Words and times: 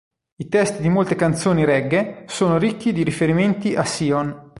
I 0.37 0.47
testi 0.47 0.81
di 0.81 0.89
molte 0.89 1.13
canzoni 1.13 1.63
"reggae" 1.63 2.23
sono 2.25 2.57
ricchi 2.57 2.91
di 2.91 3.03
riferimenti 3.03 3.75
a 3.75 3.83
Sion. 3.85 4.49